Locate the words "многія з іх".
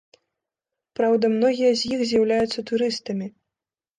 1.33-2.01